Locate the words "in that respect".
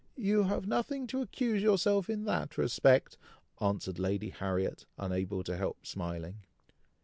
2.09-3.19